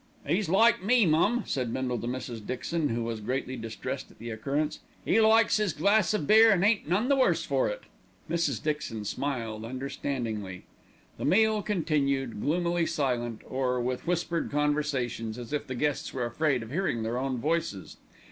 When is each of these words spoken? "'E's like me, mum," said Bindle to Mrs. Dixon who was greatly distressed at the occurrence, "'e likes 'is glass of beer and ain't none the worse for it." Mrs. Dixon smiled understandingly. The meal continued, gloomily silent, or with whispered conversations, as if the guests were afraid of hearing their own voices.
"'E's 0.27 0.49
like 0.49 0.81
me, 0.83 1.05
mum," 1.05 1.43
said 1.45 1.71
Bindle 1.71 1.99
to 1.99 2.07
Mrs. 2.07 2.43
Dixon 2.43 2.89
who 2.89 3.03
was 3.03 3.19
greatly 3.21 3.55
distressed 3.55 4.09
at 4.09 4.17
the 4.17 4.31
occurrence, 4.31 4.79
"'e 5.07 5.21
likes 5.21 5.59
'is 5.59 5.73
glass 5.73 6.11
of 6.15 6.25
beer 6.25 6.49
and 6.49 6.63
ain't 6.65 6.87
none 6.89 7.07
the 7.07 7.15
worse 7.15 7.45
for 7.45 7.69
it." 7.69 7.83
Mrs. 8.27 8.63
Dixon 8.63 9.05
smiled 9.05 9.63
understandingly. 9.63 10.63
The 11.19 11.25
meal 11.25 11.61
continued, 11.61 12.41
gloomily 12.41 12.87
silent, 12.87 13.41
or 13.47 13.79
with 13.79 14.07
whispered 14.07 14.49
conversations, 14.49 15.37
as 15.37 15.53
if 15.53 15.67
the 15.67 15.75
guests 15.75 16.11
were 16.15 16.25
afraid 16.25 16.63
of 16.63 16.71
hearing 16.71 17.03
their 17.03 17.19
own 17.19 17.37
voices. 17.37 17.97